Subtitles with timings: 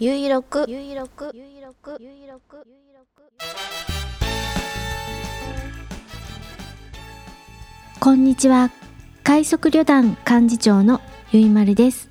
[0.00, 3.30] ゆいろくゆいろくゆいろくゆいろくゆいろく
[8.00, 8.72] こんにちは。
[9.22, 11.00] 快速旅団幹事長の
[11.30, 12.08] ゆいまるです。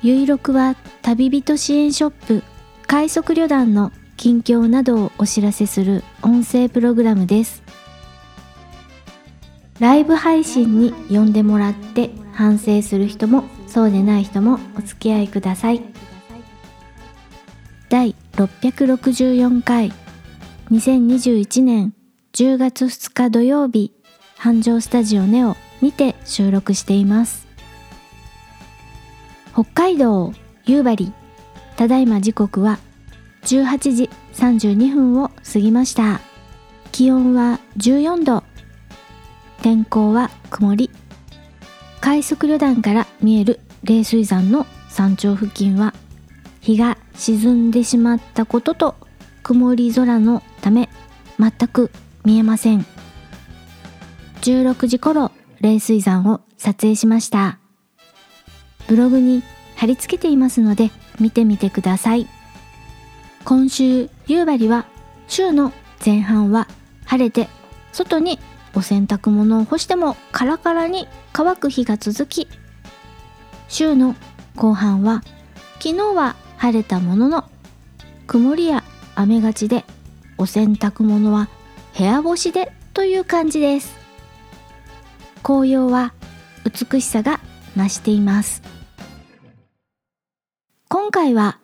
[0.00, 2.42] ゆいろくは旅人支援ショップ。
[2.86, 7.62] 快速旅団の近況などをお知らせする音声プログラムです。
[9.80, 15.82] ライブ配信に呼んでもらって反省する人もそうでない人もお付き合いください。
[17.94, 19.92] 第664回。
[20.72, 21.94] 2021年
[22.32, 23.92] 10月2日土曜日。
[24.36, 27.46] 繁盛スタジオネオにて収録しています。
[29.52, 30.32] 北海道
[30.64, 31.12] 夕張。
[31.76, 32.80] ただいま時刻は
[33.42, 36.20] 18時32分を過ぎました。
[36.90, 38.42] 気温は14度。
[39.62, 40.90] 天候は曇り。
[42.00, 45.94] 快速旅団から見える冷水山の山頂付近は
[46.64, 48.94] 日が沈んでしまったことと
[49.42, 50.88] 曇り空のため
[51.38, 51.90] 全く
[52.24, 52.86] 見えません。
[54.40, 55.30] 16時頃
[55.60, 57.58] 冷水山を撮影しました。
[58.88, 59.42] ブログに
[59.76, 62.26] 貼り付けていますので見てみてください。
[63.44, 64.86] 今週夕張は
[65.28, 65.70] 週の
[66.04, 66.66] 前半は
[67.04, 67.50] 晴れて
[67.92, 68.38] 外に
[68.74, 72.48] お洗濯物を干してもカラカラに乾く日が続き
[73.68, 74.16] 週の
[74.56, 75.22] 後半は
[75.74, 77.44] 昨日は晴れたものの
[78.26, 79.84] 曇りや雨がちで
[80.38, 81.48] お洗濯物は
[81.96, 83.96] 部屋干しでという感じです。
[85.42, 86.14] 紅葉は
[86.64, 87.40] 美しさが
[87.76, 88.62] 増しています。
[90.88, 91.58] 今回は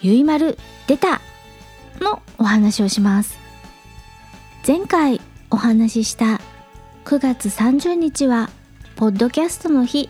[0.00, 1.20] ゆいまる出た
[2.00, 3.38] のお話をします。
[4.66, 6.40] 前回お話しした
[7.04, 8.50] 9月30日は
[8.96, 10.08] ポッドキャストの日。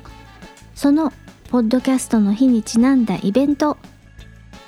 [0.75, 1.13] その
[1.51, 3.79] ポッドキャストの日にちなんだイベント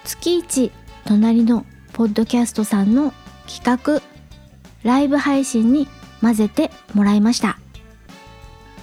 [0.04, 0.72] 月一
[1.04, 3.12] 隣のポッドキャストさんの
[3.46, 4.02] 企画
[4.82, 5.88] ライブ配信に
[6.20, 7.58] 混ぜてもらいました。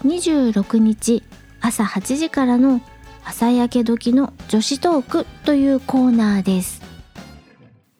[0.06, 1.24] 26日
[1.62, 2.82] 朝8時からの
[3.26, 6.82] 朝焼け時の女子トークというコーナーです。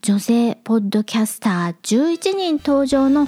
[0.02, 3.28] 女性ポッドキャスター11人登場の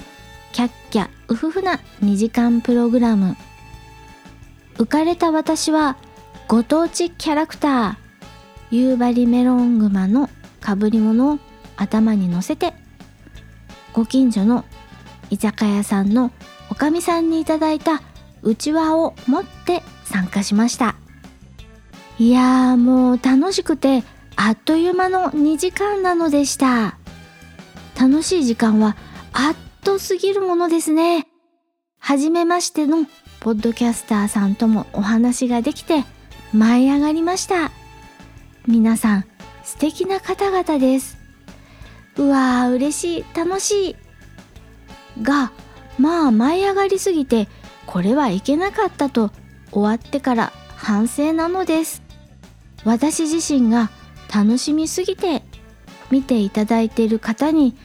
[0.52, 3.36] キャッキャウフフな2時間プログラム。
[4.74, 5.96] 浮かれた私は
[6.48, 8.09] ご当地キャラクター
[8.70, 11.38] 夕張メロングマのかぶり物を
[11.76, 12.74] 頭に乗せて
[13.92, 14.64] ご近所の
[15.30, 16.30] 居酒屋さんの
[16.70, 18.02] おかみさんにいただいた
[18.42, 20.94] うちわを持って参加しました。
[22.18, 24.02] いやーもう楽しくて
[24.36, 26.98] あっという間の2時間なのでした。
[27.98, 28.96] 楽しい時間は
[29.32, 31.26] あっと過ぎるものですね。
[31.98, 33.06] 初めましての
[33.40, 36.04] ポッドキャスターさんともお話ができて
[36.52, 37.72] 舞い上がりました。
[38.66, 39.24] 皆さん
[39.64, 41.18] 素敵な方々です。
[42.16, 43.96] うわー嬉しい楽しい。
[45.22, 45.52] が
[45.98, 47.48] まあ舞い上がりすぎて
[47.86, 49.30] これはいけなかったと
[49.70, 52.02] 終わってから反省なのです。
[52.84, 53.90] 私自身が
[54.34, 55.42] 楽しみすぎて
[56.10, 57.76] 見ていただいている方に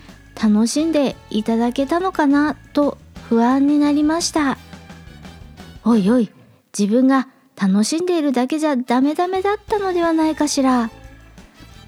[0.41, 2.97] 楽しんでいただけたのかなと
[3.30, 4.58] 不安になりました。
[5.84, 6.31] おいおい
[6.78, 10.89] 自分が楽しんでいるだけじゃダメダメだったのではないかしら。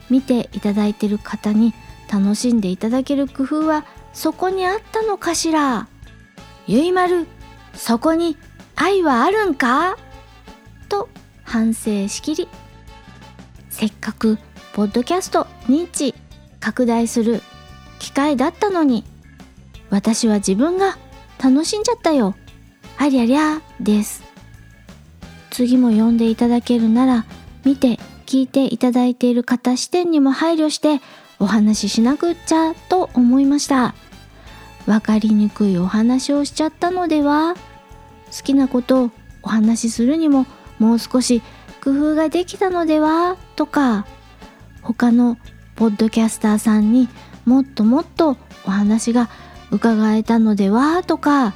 [0.09, 1.73] 見ていただいている方に
[2.11, 5.88] 楽しんでいただける工夫はそこにあったのかしら。
[6.66, 7.28] ゆいまる
[7.73, 8.38] そこに
[8.75, 9.97] 愛はあるんか？
[10.88, 11.09] と
[11.44, 12.47] 反省しきり。
[13.69, 14.38] せっかく
[14.73, 16.16] ポッドキャスト認知
[16.59, 17.41] 拡大する
[17.99, 19.03] 機会だったのに
[19.89, 20.97] 私は自分が
[21.44, 22.35] 楽しんじゃったよ。
[22.97, 24.27] ありゃりゃです。
[25.57, 27.25] 次も読んでいただけるなら
[27.66, 27.97] 見て
[28.28, 31.01] 聞いていただいている方視点にも配慮して
[31.40, 33.96] お話ししなくっちゃと思いました。
[34.85, 40.46] わかりにくいお話をしちゃったのでは好きなことをお話しするにも
[40.78, 41.41] もう少し
[41.84, 44.05] 工夫ができたのではとか
[44.84, 45.40] 他の
[45.76, 47.09] ポッドキャスターさんに
[47.46, 49.28] もっともっとお話が
[49.72, 51.55] 伺えたのではとか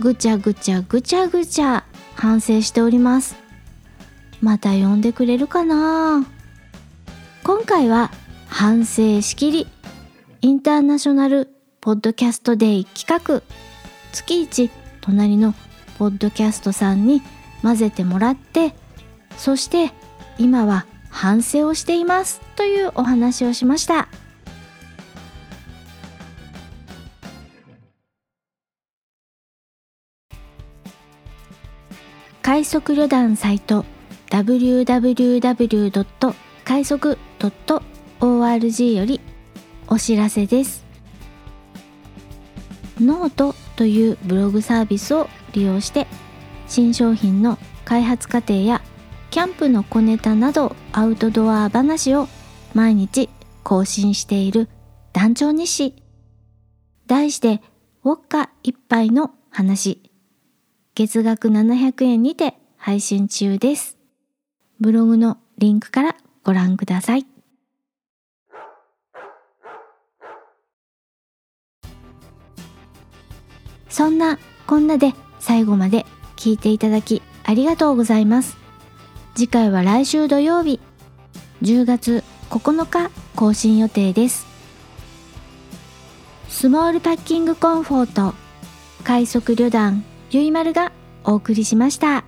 [0.00, 1.86] ぐちゃぐちゃぐちゃぐちゃ
[2.18, 3.36] 反省しております。
[4.40, 6.26] また呼んでくれるかな？
[7.44, 8.10] 今回は
[8.48, 9.68] 反省しきり
[10.42, 11.48] インターナショナル
[11.80, 13.42] ポッドキャストデイ企画。
[14.12, 14.70] 月一
[15.00, 15.54] 隣の
[15.96, 17.22] ポッドキャストさんに
[17.62, 18.74] 混ぜてもらって
[19.36, 19.92] そして
[20.38, 24.08] 今は反省をしていますというお話をしました。
[32.48, 33.84] 快速旅団サイト
[34.30, 36.34] www.
[36.64, 37.18] 快速
[38.20, 39.20] .org より
[39.86, 40.82] お知らせです
[42.98, 46.06] ノートというブログサービスを利用して
[46.68, 48.80] 新商品の開発過程や
[49.30, 52.28] キャンプの小ネタなどアウトドア話を
[52.72, 53.28] 毎日
[53.62, 54.70] 更新している
[55.12, 56.02] 団長日誌
[57.06, 57.60] 題して
[58.04, 60.07] ウォッカ一杯の話
[60.98, 63.96] 月額700円にて配信中です。
[64.80, 67.26] ブログのリンクからご覧ください。
[73.88, 76.04] そんなこんなで最後まで
[76.34, 78.56] 聞いていただきありがとうございます。
[79.36, 80.80] 次回は来週土曜日
[81.62, 84.48] 10月9日更新予定です。
[86.48, 88.34] スモールパッキングコンフォート
[89.04, 90.92] 快速旅団ゆいまるが
[91.24, 92.27] お送りしました。